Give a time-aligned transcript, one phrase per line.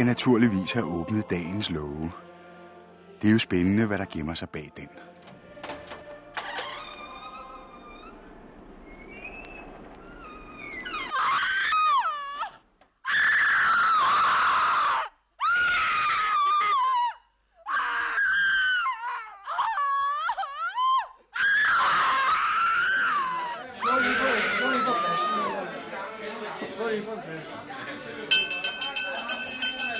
[0.00, 2.10] skal naturligvis have åbnet dagens love.
[3.22, 4.88] Det er jo spændende, hvad der gemmer sig bag den.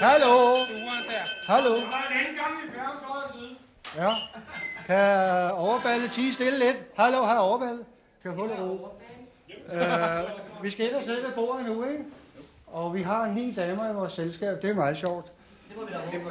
[0.01, 0.57] Hallo?
[1.47, 1.71] Hallo?
[1.71, 3.57] Var en anden gang i færgens højre side.
[3.97, 4.13] Ja.
[4.87, 6.77] Kan overballe tige stille lidt?
[6.97, 7.85] Hallo, her overballe.
[8.23, 8.89] Kan jeg få lidt ro?
[9.73, 12.05] Uh, vi skal ind og sidde ved bordet nu, ikke?
[12.67, 14.63] Og vi har ni damer i vores selskab.
[14.63, 15.33] Det er meget sjovt.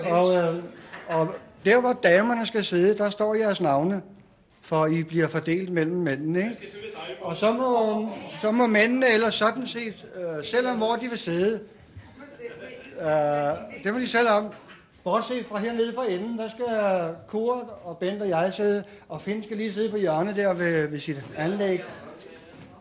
[0.10, 0.64] Og, øh,
[1.08, 1.28] og
[1.66, 4.02] der, hvor damerne skal sidde, der står jeres navne,
[4.62, 6.58] for I bliver fordelt mellem mændene, ikke?
[7.22, 8.10] Og så må,
[8.42, 11.60] så må mændene ellers sådan set, øh, selvom hvor de vil sidde,
[13.02, 14.54] øh, det må de selv om.
[15.04, 16.66] Bortset fra hernede fra enden, der skal
[17.28, 20.88] Kurt og Bent og jeg sidde, og Finn skal lige sidde på hjørnet der ved,
[20.88, 21.82] ved sit anlæg.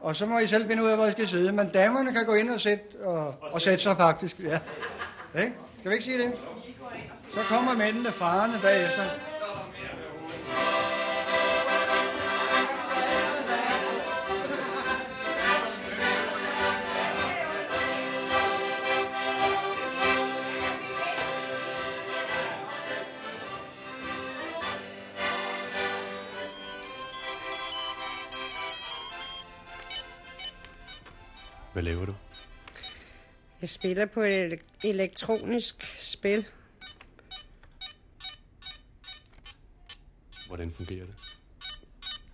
[0.01, 1.53] Og så må I selv finde ud af, hvor I skal sidde.
[1.53, 4.41] Men damerne kan gå ind og sætte, og, og sætte sig faktisk.
[4.41, 4.59] Ja.
[5.41, 5.53] Ikke?
[5.79, 6.33] Skal vi ikke sige det?
[7.35, 9.03] Så kommer mændene farerne bagefter.
[31.79, 32.15] Hvad laver du?
[33.61, 36.47] Jeg spiller på et ele- elektronisk spil.
[40.47, 41.15] Hvordan fungerer det?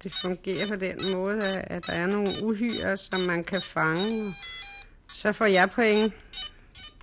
[0.03, 4.33] Det fungerer på den måde, at der er nogle uhyre, som man kan fange.
[5.15, 6.15] Så får jeg point.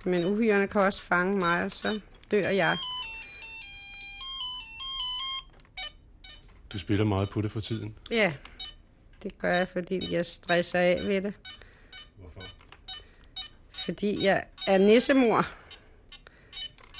[0.04, 2.00] Men uhyrene kan også fange mig, og så
[2.30, 2.76] dør jeg.
[6.72, 7.94] Du spiller meget på det for tiden.
[8.10, 8.34] Ja,
[9.22, 11.34] det gør jeg, fordi jeg stresser af ved det.
[13.84, 15.46] Fordi jeg er nissemor.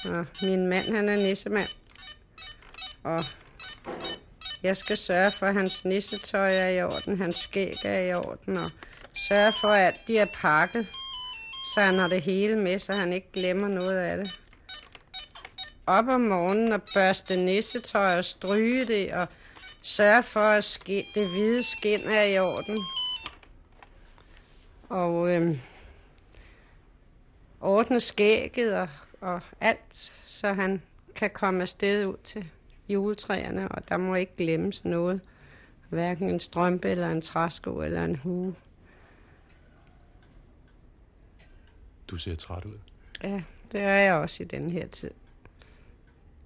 [0.05, 1.69] Og min mand, han er nissemand.
[3.05, 3.25] Og
[4.63, 8.57] jeg skal sørge for, at hans nissetøj er i orden, hans skæg er i orden,
[8.57, 8.71] og
[9.15, 10.87] sørge for, at alt bliver pakket,
[11.75, 14.41] så han har det hele med, så han ikke glemmer noget af det.
[15.87, 19.27] Op om morgenen og børste nissetøj og stryge det, og
[19.83, 22.79] sørge for, at det hvide skin er i orden.
[24.89, 25.61] Og øhm,
[27.63, 28.89] ordne skægget og,
[29.21, 30.83] og alt, så han
[31.15, 32.49] kan komme afsted ud til
[32.89, 35.21] juletræerne, og der må ikke glemmes noget.
[35.89, 38.55] Hverken en strømpe, eller en træsko, eller en hue.
[42.09, 42.79] Du ser træt ud.
[43.23, 45.11] Ja, det er jeg også i den her tid.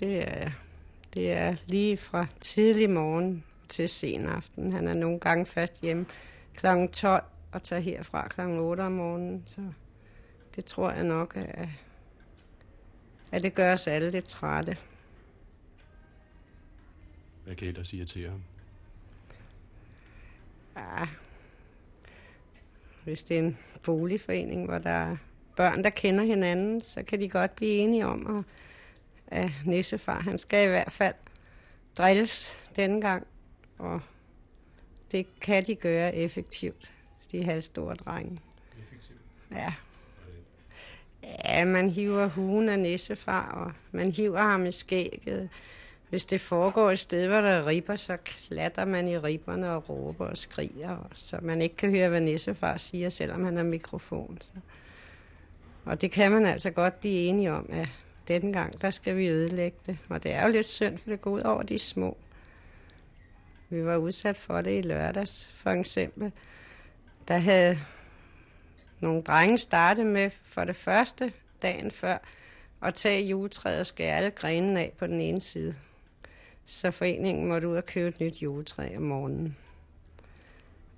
[0.00, 0.52] Det er jeg.
[1.14, 4.72] Det er lige fra tidlig morgen til sen aften.
[4.72, 6.06] Han er nogle gange først hjemme
[6.54, 6.66] kl.
[6.92, 8.40] 12 og tager herfra kl.
[8.40, 9.42] 8 om morgenen.
[9.46, 9.60] Så
[10.56, 11.68] det tror jeg nok, at,
[13.32, 14.76] at det gør os alle lidt trætte.
[17.44, 18.42] Hvad kan ellers irritere ham?
[20.76, 21.06] Ja.
[23.04, 25.16] Hvis det er en boligforening, hvor der er
[25.56, 28.44] børn, der kender hinanden, så kan de godt blive enige om, at,
[29.44, 31.14] at nissefar, han skal i hvert fald
[31.98, 33.26] drilles denne gang.
[33.78, 34.00] Og
[35.10, 36.94] det kan de gøre effektivt,
[37.32, 38.40] de halvstore drenge.
[38.78, 39.20] Effektivt.
[39.50, 39.74] Ja.
[41.44, 45.48] Ja, man hiver hugen af nissefar, og man hiver ham i skægget.
[46.08, 49.88] Hvis det foregår et sted, hvor der er ribber, så klatter man i ribberne og
[49.88, 54.38] råber og skriger, så man ikke kan høre, hvad nissefar siger, selvom han har mikrofon.
[54.40, 54.52] Så.
[55.84, 57.88] Og det kan man altså godt blive enige om, at
[58.28, 59.98] denne gang, der skal vi ødelægge det.
[60.08, 62.16] Og det er jo lidt synd, for det går ud over de små.
[63.68, 66.32] Vi var udsat for det i lørdags, for eksempel.
[67.28, 67.78] Der havde
[69.00, 71.32] nogle drenge starte med for det første
[71.62, 72.18] dagen før
[72.82, 75.74] at tage juletræet og skære alle grenene af på den ene side.
[76.66, 79.56] Så foreningen måtte ud og købe et nyt juletræ om morgenen.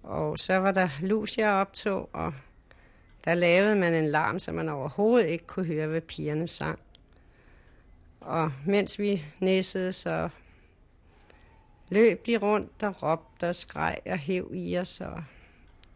[0.03, 2.35] Og så var der Lucia optog, og
[3.25, 6.79] der lavede man en larm, så man overhovedet ikke kunne høre, hvad pigerne sang.
[8.21, 10.29] Og mens vi næssede, så
[11.89, 15.25] løb de rundt og råbte og skreg og hæv i os, og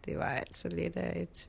[0.05, 1.49] det var altså lidt af et,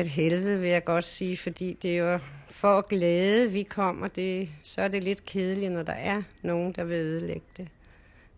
[0.00, 2.18] et helvede, vil jeg godt sige, fordi det er jo
[2.50, 6.72] for at glæde, vi kommer, det, så er det lidt kedeligt, når der er nogen,
[6.72, 7.68] der vil ødelægge det.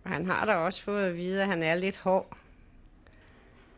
[0.05, 2.37] Og han har da også fået at vide, at han er lidt hård.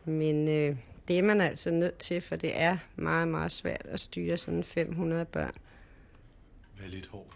[0.05, 0.75] Men øh,
[1.07, 4.63] det er man altså nødt til, for det er meget, meget svært at styre sådan
[4.63, 5.53] 500 børn.
[6.79, 7.33] Vær lidt hård.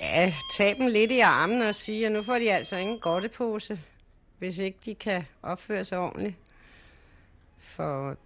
[0.00, 3.80] Ja, tag dem lidt i armen og sige, at nu får de altså ingen godtepose,
[4.38, 6.36] hvis ikke de kan opføre sig ordentligt.
[7.58, 8.16] For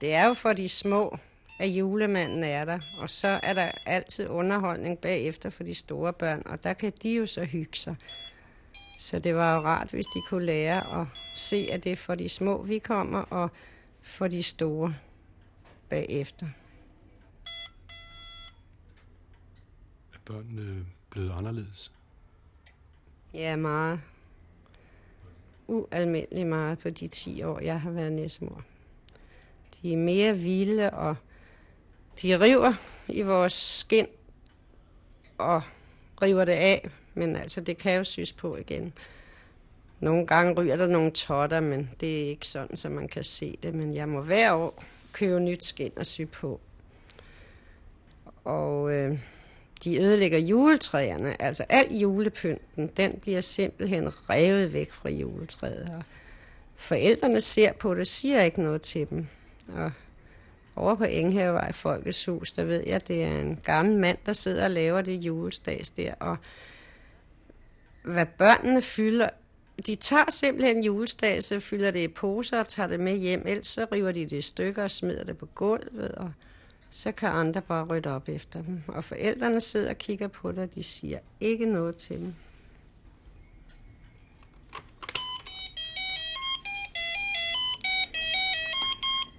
[0.00, 1.18] det er jo for de små,
[1.58, 6.42] at julemanden er der, og så er der altid underholdning bagefter for de store børn,
[6.46, 7.96] og der kan de jo så hygge sig.
[8.98, 11.06] Så det var jo rart, hvis de kunne lære at
[11.36, 13.50] se, at det er for de små, vi kommer, og
[14.02, 14.94] for de store
[15.88, 16.46] bagefter.
[20.14, 21.92] Er børnene blevet anderledes?
[23.34, 24.00] Ja, meget.
[25.68, 28.64] Ualmindelig meget på de 10 år, jeg har været næsmor.
[29.82, 31.16] De er mere vilde, og
[32.22, 32.72] de river
[33.08, 34.06] i vores skin
[35.38, 35.62] og
[36.22, 36.88] river det af.
[37.14, 38.92] Men altså, det kan jo sys på igen.
[40.00, 43.58] Nogle gange ryger der nogle totter, men det er ikke sådan, så man kan se
[43.62, 43.74] det.
[43.74, 46.60] Men jeg må hver år købe nyt skin og sy på.
[48.44, 49.18] Og øh,
[49.84, 51.42] de ødelægger juletræerne.
[51.42, 55.90] Altså al julepynten, den bliver simpelthen revet væk fra juletræet.
[55.96, 56.02] Og
[56.76, 59.26] forældrene ser på det, siger ikke noget til dem.
[59.68, 59.92] Og
[60.76, 64.64] over på Enghavevej Folkets Hus, der ved jeg, det er en gammel mand, der sidder
[64.64, 66.14] og laver det julestads der.
[66.20, 66.36] Og
[68.02, 69.28] hvad børnene fylder,
[69.86, 73.42] de tager simpelthen julestads, fylder det i poser og tager det med hjem.
[73.46, 76.32] Ellers så river de det i stykker og smider det på gulvet, og
[76.90, 78.82] så kan andre bare rydde op efter dem.
[78.86, 82.34] Og forældrene sidder og kigger på det, og de siger ikke noget til dem.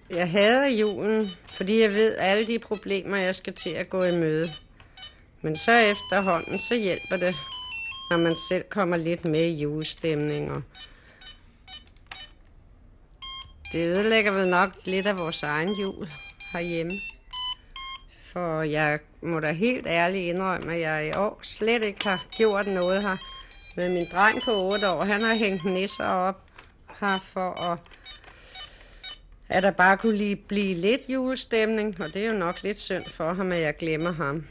[0.10, 4.12] Jeg hader julen, fordi jeg ved alle de problemer, jeg skal til at gå i
[4.12, 4.50] møde.
[5.42, 7.36] Men så efterhånden, så hjælper det,
[8.10, 10.62] når man selv kommer lidt med i julestemninger.
[13.72, 16.08] det ødelægger vel nok lidt af vores egen jul
[16.54, 16.94] herhjemme.
[18.34, 22.68] For jeg må da helt ærligt indrømme, at jeg i år slet ikke har gjort
[22.68, 23.18] noget her.
[23.76, 26.44] Men min dreng på 8 år, han har hængt nisser op
[27.00, 27.80] her for at
[29.50, 33.04] at der bare kunne lige blive lidt julestemning, og det er jo nok lidt synd
[33.10, 34.46] for ham, at jeg glemmer ham.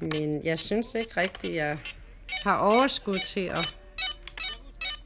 [0.00, 1.78] Men jeg synes ikke rigtigt, at jeg
[2.44, 3.76] har overskud til at,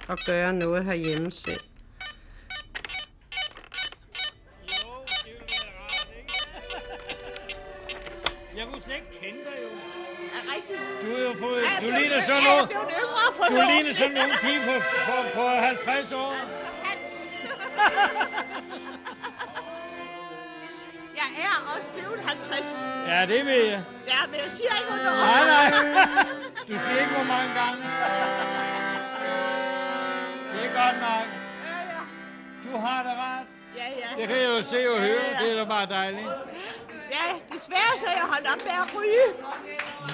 [0.09, 1.61] at gøre noget herhjemme selv.
[8.57, 9.69] Jeg kunne slet ikke kende dig jo.
[10.37, 10.81] Er rigtigt?
[11.03, 12.71] Du er jo fået, du ligner sådan noget.
[13.51, 14.75] Du ligner sådan nogle pige på,
[15.07, 16.33] på, på 50 år.
[16.33, 16.66] Altså.
[21.21, 22.77] jeg er også blevet 50.
[23.09, 23.83] Ja, det ved jeg.
[24.09, 25.27] Ja, men jeg siger ikke noget.
[25.27, 25.69] Nej, nej.
[26.69, 27.83] Du siger ikke, hvor mange gange.
[30.53, 31.27] Det er godt nok.
[31.69, 32.01] Ja, ja.
[32.65, 33.47] Du har det ret.
[33.77, 34.09] Ja, ja.
[34.21, 35.25] Det kan jeg jo se og høre.
[35.41, 36.29] Det er da bare dejligt.
[37.17, 39.27] Ja, desværre så er jeg holdt op med at ryge.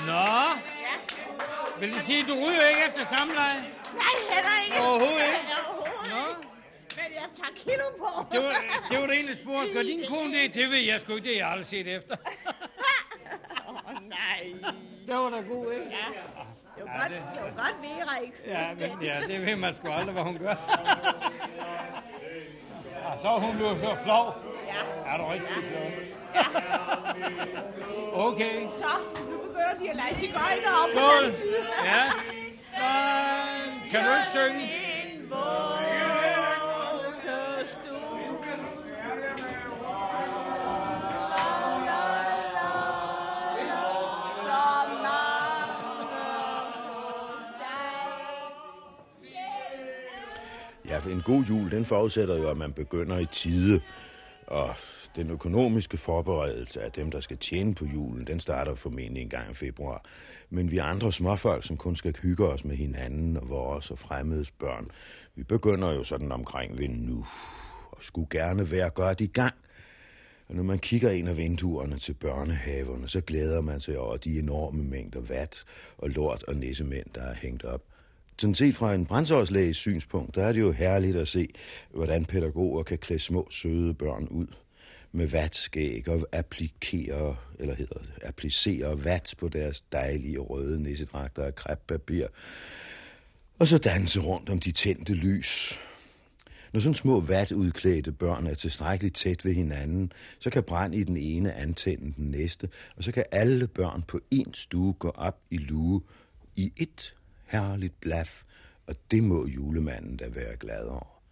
[0.07, 0.29] Nå,
[0.87, 0.95] Ja.
[1.81, 3.59] vil det sige, at du ryger ikke efter samleje?
[4.03, 4.79] Nej, heller ikke.
[4.89, 5.39] Overhovedet ikke?
[5.69, 6.17] Overhovedet Nå.
[6.31, 6.43] ikke.
[6.97, 8.09] Men jeg tager kilo på.
[8.33, 8.53] Det var,
[8.91, 9.73] det var det ene spurgte.
[9.75, 10.55] Gør din kone det?
[10.59, 11.25] Det ved jeg sgu ikke.
[11.29, 12.17] Det har jeg aldrig set efter.
[13.69, 14.55] Åh, oh, nej.
[15.07, 15.87] Det var da god, ikke?
[15.87, 16.07] Ja.
[16.77, 18.33] Det var godt, det var godt ved, Erik.
[18.47, 20.55] Ja, men, ja, det ved man sgu aldrig, hvad hun gør.
[23.05, 24.35] Og så er hun blevet så flov.
[24.67, 25.11] Ja.
[25.13, 25.91] Er du rigtig flov?
[28.13, 28.69] Okay.
[28.69, 28.91] Så,
[29.31, 31.67] nu begynder de at lege cigøjner op på den side.
[31.85, 32.03] Ja.
[32.75, 33.91] Sådan.
[33.91, 34.82] Kan du ikke synge?
[51.07, 53.81] Ja, en god jul, den forudsætter jo, at man begynder i tide.
[54.47, 54.75] Og
[55.17, 59.51] den økonomiske forberedelse af dem, der skal tjene på julen, den starter formentlig en gang
[59.51, 60.05] i februar.
[60.51, 64.51] Men vi andre småfolk, som kun skal hygge os med hinanden og vores og fremmedes
[64.51, 64.89] børn,
[65.35, 67.27] vi begynder jo sådan omkring ved nu.
[67.91, 69.55] Og skulle gerne være godt i gang.
[70.49, 74.39] Og når man kigger ind af vinduerne til børnehaverne, så glæder man sig over de
[74.39, 75.65] enorme mængder vat
[75.99, 77.83] og lort og nissemænd, der er hængt op.
[78.43, 81.49] Sådan set fra en brændsårslæges synspunkt, der er det jo herligt at se,
[81.91, 84.47] hvordan pædagoger kan klæde små, søde børn ud
[85.13, 91.55] med vatskæg og applikere, eller hedder det, applicere vat på deres dejlige røde nissedragter af
[91.55, 92.27] kreppapir,
[93.59, 95.79] og så danse rundt om de tændte lys.
[96.73, 101.17] Når sådan små vatudklædte børn er tilstrækkeligt tæt ved hinanden, så kan brand i den
[101.17, 105.57] ene antænde den næste, og så kan alle børn på én stue gå op i
[105.57, 106.03] lue
[106.57, 107.15] i et
[107.53, 108.43] herligt blaf,
[108.87, 111.23] og det må julemanden da være glad over.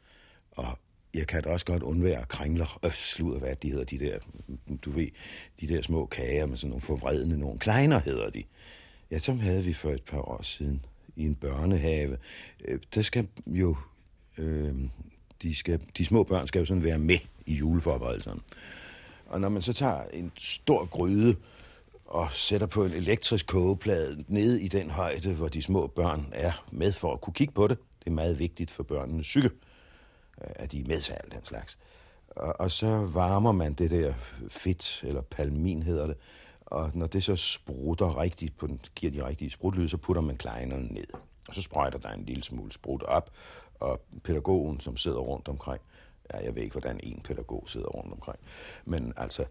[0.50, 0.78] Og
[1.14, 4.18] jeg kan da også godt undvære kringler, og øh, sludder, hvad de hedder, de der,
[4.46, 5.08] mm, du ved,
[5.60, 8.42] de der små kager med sådan nogle forvredende, nogle kleiner hedder de.
[9.10, 10.84] Ja, som havde vi for et par år siden
[11.16, 12.18] i en børnehave.
[12.64, 13.76] Øh, der skal jo,
[14.38, 14.74] øh,
[15.42, 18.40] de, skal, de små børn skal jo sådan være med i juleforberedelserne.
[19.26, 21.36] Og når man så tager en stor gryde
[22.10, 26.64] og sætter på en elektrisk kogeplade nede i den højde, hvor de små børn er
[26.72, 29.50] med for at kunne kigge på det, det er meget vigtigt for børnenes psyke,
[30.40, 31.78] øh, at de er med til alt den slags.
[32.28, 34.14] Og, og så varmer man det der
[34.48, 36.16] fedt, eller palmin hedder det,
[36.66, 40.36] og når det så sprutter rigtigt, på den, giver de rigtige sprutlyd, så putter man
[40.36, 41.06] kleinerne ned.
[41.48, 43.30] Og så sprøjter der en lille smule sprut op,
[43.80, 45.82] og pædagogen, som sidder rundt omkring,
[46.34, 48.38] ja, jeg ved ikke, hvordan en pædagog sidder rundt omkring,
[48.84, 49.44] men altså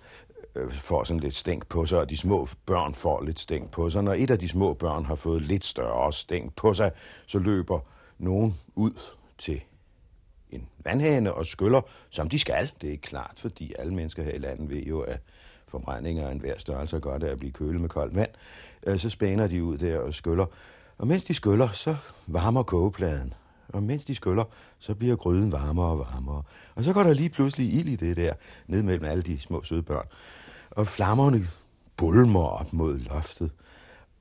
[0.55, 3.89] øh, får sådan lidt stænk på sig, og de små børn får lidt stænk på
[3.89, 4.03] sig.
[4.03, 6.91] Når et af de små børn har fået lidt større stænk på sig,
[7.27, 7.79] så løber
[8.17, 8.99] nogen ud
[9.37, 9.63] til
[10.49, 12.71] en vandhane og skyller, som de skal.
[12.81, 15.19] Det er klart, fordi alle mennesker her i landet ved jo, at
[15.67, 18.29] forbrændinger af enhver størrelse godt af at blive kølet med koldt vand.
[18.87, 20.45] Øh, så spænder de ud der og skyller.
[20.97, 21.95] Og mens de skyller, så
[22.27, 23.33] varmer kogepladen.
[23.73, 24.43] Og mens de skyller,
[24.79, 26.43] så bliver gryden varmere og varmere.
[26.75, 28.33] Og så går der lige pludselig ild i det der,
[28.67, 30.05] ned mellem alle de små søde børn.
[30.71, 31.47] Og flammerne
[31.97, 33.51] bulmer op mod loftet.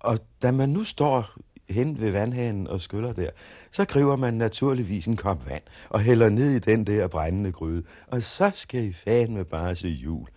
[0.00, 1.38] Og da man nu står
[1.71, 3.31] hen ved vandhanen og skyller der,
[3.71, 7.83] så griber man naturligvis en kop vand og hælder ned i den der brændende gryde.
[8.07, 10.28] Og så skal I fan med bare se jul.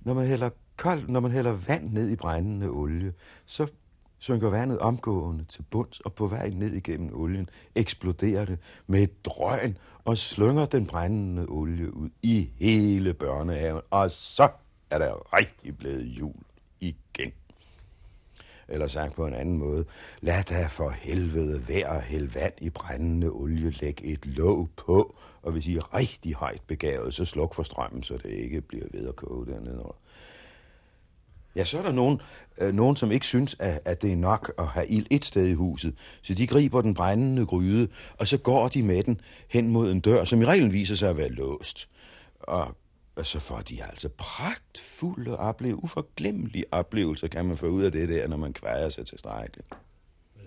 [0.00, 3.12] Når man hælder kold, når man hælder vand ned i brændende olie,
[3.46, 3.66] så
[4.24, 9.24] synker vandet omgående til bunds, og på vej ned igennem olien eksploderer det med et
[9.24, 13.82] drøn og slynger den brændende olie ud i hele børnehaven.
[13.90, 14.48] Og så
[14.90, 16.34] er der rigtig blevet jul
[16.80, 17.32] igen.
[18.68, 19.84] Eller sagt på en anden måde,
[20.20, 25.52] lad da for helvede være hæld vand i brændende olie, læg et låg på, og
[25.52, 29.08] hvis I er rigtig højt begavet, så sluk for strømmen, så det ikke bliver ved
[29.08, 29.94] at koge dernede.
[31.56, 32.20] Ja, så er der nogen,
[32.58, 35.46] øh, nogen som ikke synes, at, at det er nok at have ild et sted
[35.46, 35.94] i huset.
[36.22, 40.00] Så de griber den brændende gryde, og så går de med den hen mod en
[40.00, 41.88] dør, som i reglen viser sig at være låst.
[42.40, 42.76] Og,
[43.16, 48.08] og så får de altså pragtfulde opleve, uforglemmelige oplevelser, kan man få ud af det
[48.08, 49.06] der, når man kværer sig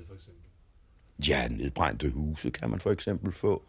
[0.08, 0.44] for eksempel?
[1.28, 3.64] Ja, nedbrændte huse kan man for eksempel få.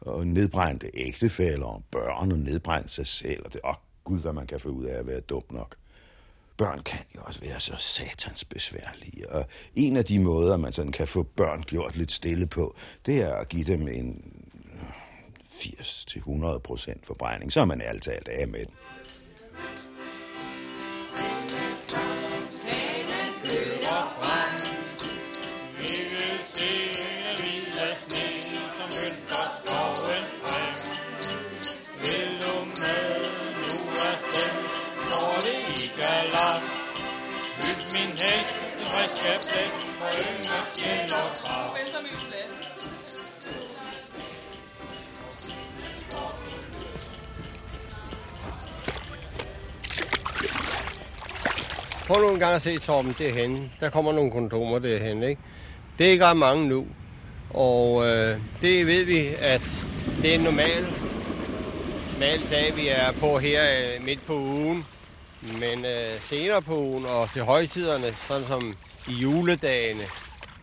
[0.00, 3.42] Og nedbrændte ægtefælder og børn og nedbrændte sig selv.
[3.44, 5.76] Og det, åh gud, hvad man kan få ud af at være dum nok.
[6.60, 9.30] Børn kan jo også være så satans besværlige.
[9.30, 12.76] Og en af de måder, man sådan kan få børn gjort lidt stille på,
[13.06, 14.88] det er at give dem en øh,
[16.54, 17.52] 80-100 procent forbrænding.
[17.52, 18.74] Så er man alt talt af med den.
[52.10, 53.70] Prøv nu en gang at se, Torben, det er henne.
[53.80, 55.42] Der kommer nogle kondomer derhen, ikke?
[55.98, 56.86] Det er ikke ret mange nu.
[57.50, 59.86] Og øh, det ved vi, at
[60.22, 60.86] det er en normal,
[62.12, 64.86] normal dag, vi er på her øh, midt på ugen.
[65.40, 68.72] Men øh, senere på ugen og til højtiderne, sådan som
[69.08, 70.04] i juledagene,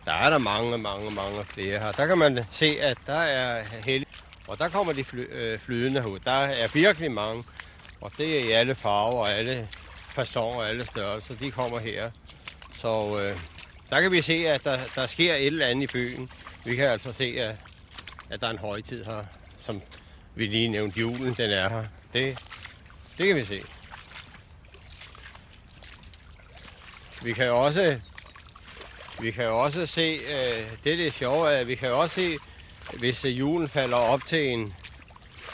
[0.04, 1.92] der er der mange, mange, mange flere her.
[1.92, 4.08] Der kan man se, at der er heldig.
[4.46, 6.18] Og der kommer de fly, øh, flydende herud.
[6.24, 7.44] Der er virkelig mange.
[8.00, 9.68] Og det er i alle farver og alle
[10.18, 11.34] fasoner og alle størrelser.
[11.34, 12.10] De kommer her.
[12.76, 13.40] Så øh,
[13.90, 16.30] der kan vi se, at der, der sker et eller andet i byen.
[16.64, 17.56] Vi kan altså se, at,
[18.30, 19.24] at der er en højtid her,
[19.58, 19.82] som
[20.34, 21.84] vi lige nævnte julen, den er her.
[22.12, 22.38] Det,
[23.18, 23.62] det kan vi se.
[27.22, 28.00] Vi kan jo også,
[29.20, 32.14] vi kan jo også se, øh, det er det sjove, at vi kan jo også
[32.14, 32.38] se,
[32.98, 34.74] hvis øh, julen falder op til en,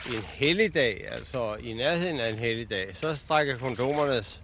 [0.06, 4.40] en helligdag, altså i nærheden af en helligdag, så strækker kondomernes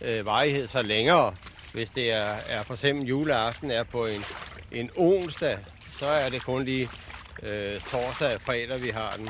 [0.00, 1.34] øh, varighed så længere.
[1.72, 4.24] Hvis det er, er for eksempel juleaften er på en,
[4.72, 5.58] en onsdag,
[5.98, 6.90] så er det kun lige
[7.42, 9.28] øh, torsdag og fredag, vi har den.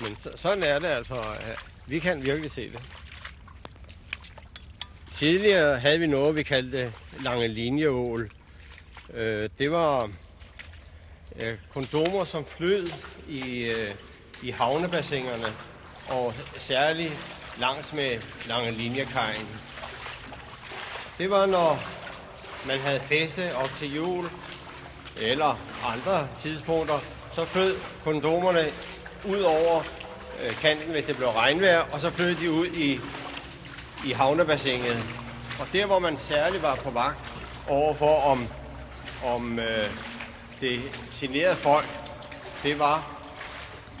[0.00, 1.24] Men så, sådan er det altså.
[1.86, 2.80] Vi kan virkelig se det.
[5.12, 6.92] Tidligere havde vi noget, vi kaldte
[7.22, 8.30] lange linjeål.
[9.14, 10.10] Øh, det var
[11.42, 12.88] øh, kondomer, som flød
[13.28, 13.94] i, øh,
[14.42, 15.46] i havnebassinerne,
[16.08, 17.18] og særligt
[17.58, 19.46] langs med lange linjekajen.
[21.18, 21.78] Det var, når
[22.66, 24.30] man havde feste op til jul,
[25.20, 26.98] eller andre tidspunkter,
[27.32, 28.64] så flød kondomerne
[29.24, 29.82] ud over
[30.42, 33.00] øh, kanten, hvis det blev regnvejr, og så flød de ud i,
[34.06, 35.02] i havnebassinet.
[35.60, 37.32] Og der, hvor man særligt var på vagt
[37.68, 38.48] overfor, om,
[39.24, 39.90] om øh,
[40.60, 41.88] det generede folk,
[42.62, 43.10] det var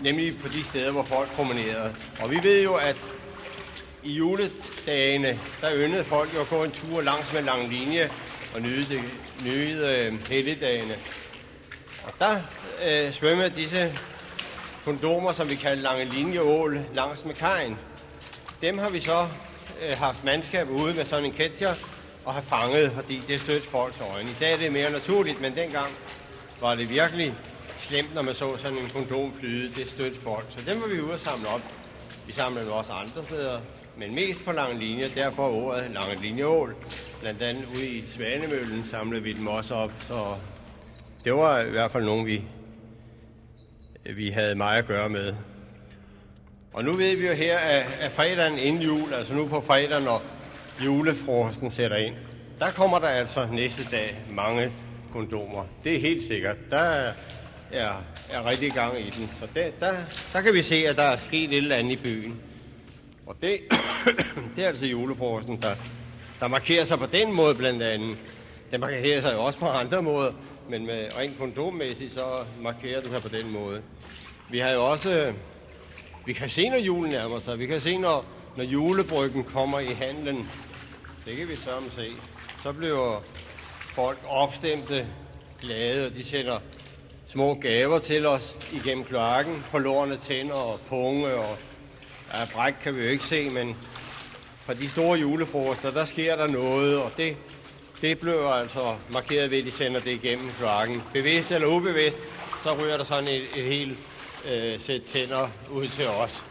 [0.00, 1.94] nemlig på de steder, hvor folk promenerede.
[2.20, 2.96] Og vi ved jo, at
[4.04, 8.10] i juledagene, der yndede folk jo at gå en tur langs med lang linje
[8.54, 9.00] og nyde, det,
[9.44, 10.94] nyde øh, helligdagene.
[12.06, 12.36] Og der
[12.86, 13.98] øh, svømmede disse
[14.84, 17.78] kondomer, som vi kalder lange linjeål, langs med kajen.
[18.62, 19.28] Dem har vi så
[19.82, 21.74] øh, haft mandskab ude med sådan en ketcher
[22.24, 24.30] og har fanget, fordi det stødte folks øjne.
[24.30, 25.92] I dag er det mere naturligt, men dengang
[26.60, 27.34] var det virkelig
[27.80, 29.74] slemt, når man så sådan en kondom flyde.
[29.74, 30.46] Det stødte folk.
[30.50, 31.60] Så dem var vi ude og samle op.
[32.26, 33.60] Vi samlede også andre steder,
[33.96, 35.08] men mest på lange linjer.
[35.14, 36.76] Derfor ordet lange linjeål.
[37.20, 39.92] Blandt andet ude i Svanemøllen samlede vi dem også op.
[40.00, 40.34] Så
[41.24, 42.42] det var i hvert fald nogen, vi,
[44.16, 45.34] vi havde meget at gøre med.
[46.72, 50.02] Og nu ved vi jo her, at, at fredagen inden jul, altså nu på fredag,
[50.02, 50.22] når
[50.84, 52.14] julefrosten sætter ind,
[52.58, 54.72] der kommer der altså næste dag mange
[55.12, 55.64] kondomer.
[55.84, 56.56] Det er helt sikkert.
[56.70, 57.12] Der er,
[58.30, 59.30] er rigtig gang i den.
[59.40, 59.92] Så der, der,
[60.32, 62.40] der kan vi se, at der er sket et eller andet i byen.
[63.26, 63.58] Og det,
[64.56, 65.74] det er altså julefrokosten, der,
[66.40, 68.16] der markerer sig på den måde blandt andet.
[68.70, 70.32] Den markerer sig jo også på andre måder,
[70.68, 73.82] men med rent kondommæssigt, så markerer du sig på den måde.
[74.50, 75.32] Vi har jo også,
[76.26, 77.58] vi kan se, når julen nærmer sig.
[77.58, 78.24] Vi kan se, når,
[78.56, 80.50] når julebryggen kommer i handlen.
[81.26, 82.08] Det kan vi sammen se.
[82.62, 83.22] Så bliver
[83.92, 85.06] folk opstemte,
[85.60, 86.58] glade, og de sender
[87.26, 89.64] små gaver til os igennem kloakken.
[89.70, 91.56] Forlorene tænder og punge og
[92.34, 93.76] ja, bræk kan vi jo ikke se, men
[94.66, 97.36] fra de store julefrokoster, der sker der noget, og det,
[98.00, 101.02] det bliver altså markeret ved, at de sender det igennem kloakken.
[101.12, 102.18] Bevidst eller ubevidst,
[102.62, 103.98] så ryger der sådan et, et helt
[104.52, 106.44] øh, sæt tænder ud til os.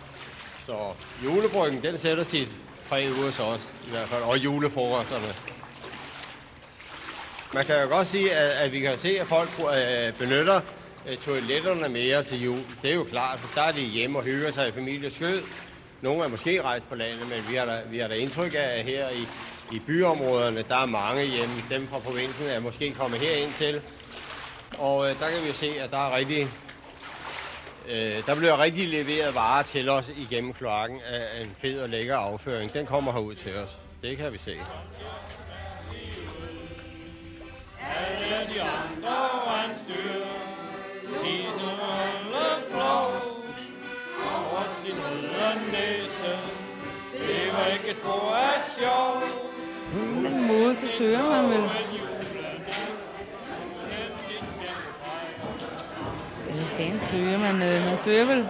[0.65, 0.77] Så
[1.23, 2.49] julebryggen, den sætter sit
[2.89, 5.33] præg ud hos os, i hvert fald, og julefrokosterne.
[7.53, 10.62] Man kan jo godt sige, at, at vi kan se, at folk øh, benytter
[11.09, 12.59] øh, toiletterne mere til jul.
[12.81, 15.41] Det er jo klart, for der er de hjemme og hygger sig i familieskød.
[16.01, 18.79] Nogle er måske rejst på landet, men vi har da, vi har da indtryk af,
[18.79, 19.27] at her i,
[19.75, 21.55] i byområderne, der er mange hjemme.
[21.69, 23.81] Dem fra provinsen er måske kommet herind til.
[24.77, 26.47] Og øh, der kan vi jo se, at der er rigtig,
[27.89, 32.17] øh, der bliver rigtig leveret varer til os igennem kloakken af en fed og lækker
[32.17, 32.73] afføring.
[32.73, 33.77] Den kommer herud til os.
[34.01, 34.55] Det kan vi se.
[37.81, 39.11] Alle de andre
[39.45, 40.22] var en styr,
[45.73, 46.38] røde.
[47.17, 49.23] Det var ikke spor af sjov.
[49.93, 51.69] På en så søger man vel.
[56.53, 57.62] Hvad fanden søger man?
[57.62, 58.47] Øh, man søger vel...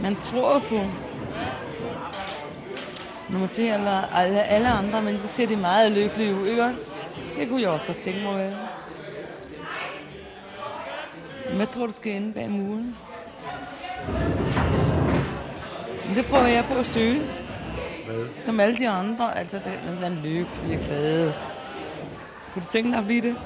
[0.00, 0.80] Man tror på...
[3.28, 6.74] Når man ser alle, alle, alle andre mennesker, ser de meget lykkelige ud, ikke?
[7.38, 8.68] Det kunne jeg også godt tænke mig at være.
[11.56, 12.96] Hvad tror du skal ende bag muren?
[16.14, 17.22] Det prøver jeg på at søge.
[18.06, 18.24] Hvad?
[18.42, 19.38] Som alle de andre.
[19.38, 21.34] Altså, det er lykkelig og glade.
[22.52, 23.36] Kunne du tænke dig at blive det?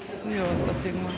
[0.00, 1.10] Det kunne jeg også godt tænke mig.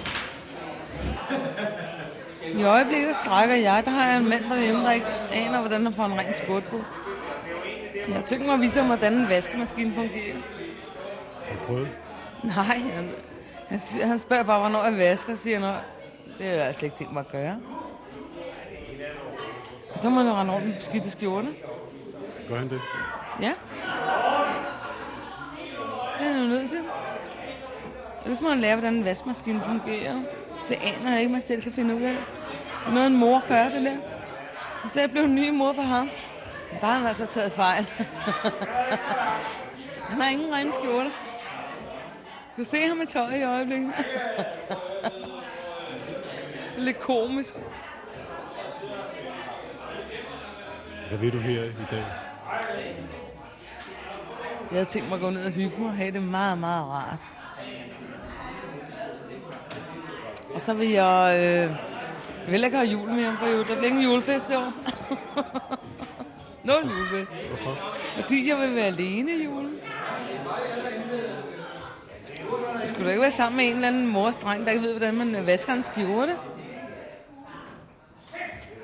[2.60, 3.82] I øjeblikket strækker jeg.
[3.84, 6.62] Der har jeg en mand derhjemme, der ikke aner, hvordan han får en ren skot
[6.64, 6.84] på.
[8.08, 10.34] Jeg tænker mig at vise ham, hvordan en vaskemaskine fungerer.
[11.44, 11.88] Har du prøvet?
[12.44, 13.10] Nej, han,
[13.68, 15.74] han, siger- han spørger bare, hvornår jeg vasker, siger han,
[16.38, 17.56] det er jeg slet ikke tænkt mig at gøre.
[19.92, 21.48] Og så må han rende rundt med beskidte skjorte.
[22.48, 22.80] Gør han det?
[23.40, 23.52] Ja.
[26.18, 26.80] Det er han jo nødt til.
[28.24, 30.14] Ellers må han lære, hvordan en vaskemaskine fungerer.
[30.68, 32.12] Det aner jeg ikke, man selv kan finde ud af.
[32.14, 33.96] Det er noget, en mor gør, det der.
[34.84, 36.10] Og så er jeg blevet en ny mor for ham.
[36.72, 37.86] Men Der har han altså taget fejl.
[40.10, 41.10] han har ingen rene skjorte.
[42.54, 43.92] Du kan se ham med tøj i øjeblikket.
[46.78, 47.54] lidt komisk.
[51.08, 52.04] Hvad vil du her i dag?
[54.70, 56.84] Jeg havde tænkt mig at gå ned og hygge mig og have det meget, meget
[56.84, 57.18] rart.
[60.54, 61.34] Og så vil jeg...
[61.38, 61.76] Øh,
[62.44, 63.68] jeg vil ikke have jul mere på jul.
[63.68, 64.72] Der bliver ingen julefest i år.
[66.64, 67.48] Nul julefest.
[67.48, 67.94] Hvorfor?
[68.20, 69.78] Fordi jeg vil være alene i julen.
[72.80, 74.92] Jeg skulle da ikke være sammen med en eller anden mors dreng, der ikke ved,
[74.92, 76.32] hvordan man vasker en skjorte.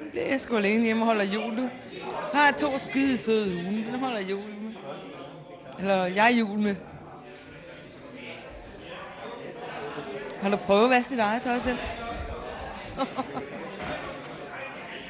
[0.00, 1.68] Det bliver jeg sgu alene hjemme og holder jul, du.
[2.30, 4.72] Så har jeg to skide søde hunde, dem holder jul med.
[5.78, 6.76] Eller jeg er jul med.
[10.42, 11.78] Har du prøvet at vaske dit eget tøj selv?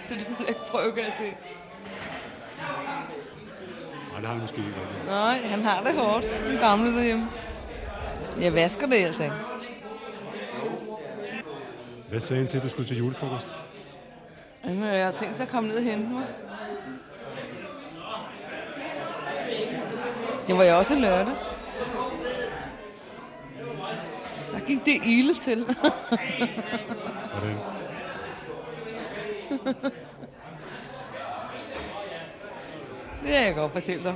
[0.08, 1.24] det du vil ikke prøve, kan jeg se.
[4.10, 4.70] Nej, det har han måske ikke.
[5.06, 7.28] Nej, han har det hårdt, den gamle derhjemme.
[8.40, 9.30] Jeg vasker det altså.
[12.08, 13.46] Hvad sagde han til, at du skulle til julefrokost?
[14.64, 16.24] Jamen, Jeg har tænkt at komme ned og hente mig.
[20.46, 21.48] Det var jo også lørdags.
[24.52, 25.64] Der gik det ilde til.
[25.64, 27.56] Hvordan?
[33.22, 34.14] Det kan jeg godt fortælle dig.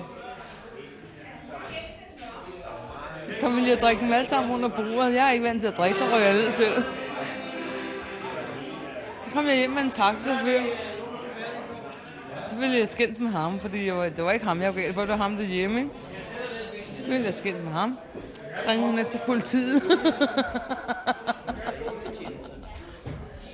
[3.40, 5.14] Der ville jeg drikke dem alle sammen under bordet.
[5.14, 6.84] Jeg er ikke vant til at drikke, så røg jeg ned selv.
[9.22, 10.60] Så kom jeg hjem med en taxachauffør.
[12.48, 14.80] Så ville jeg skændes med ham, fordi jeg var, det var ikke ham, jeg var
[14.80, 15.80] galt på, det var ham derhjemme.
[15.80, 15.90] Ikke?
[16.90, 17.98] Så ville jeg skændes med ham.
[18.54, 19.82] Så ringede han efter politiet.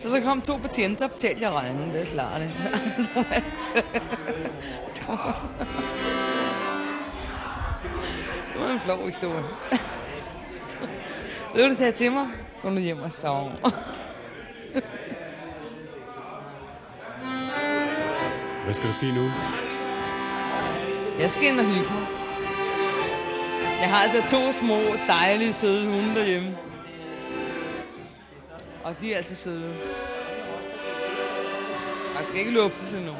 [0.02, 2.42] så der kom to patienter, og betalte jeg regningen, det er klart.
[8.52, 9.44] Det var en flov historie.
[11.54, 12.26] Ved du, sagde til mig?
[12.62, 13.52] Gå nu hjem og sove.
[18.64, 19.30] Hvad skal der ske nu?
[21.18, 22.06] Jeg skal ind og hygge mig.
[23.80, 26.58] Jeg har altså to små, dejlige, søde hunde derhjemme.
[28.84, 29.74] Og de er altså søde.
[32.14, 33.12] Man skal ikke luftes endnu.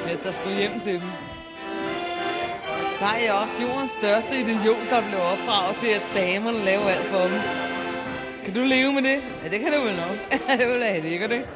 [0.00, 1.02] Men jeg tager sgu hjem til dem.
[2.98, 7.06] Der er jeg også jordens største idiot, der blev opdraget til, at damerne laver alt
[7.06, 7.40] for dem.
[8.44, 9.18] Kan du leve med det?
[9.42, 10.16] Ja, det kan du vel nok.
[10.58, 11.46] det vil jeg ikke, det.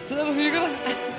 [0.00, 1.15] Sidder du og hygger dig?